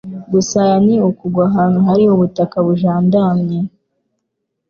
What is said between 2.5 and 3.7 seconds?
bujandamye